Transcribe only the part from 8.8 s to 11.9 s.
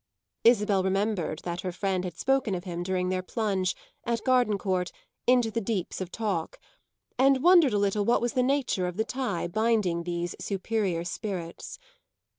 of the tie binding these superior spirits.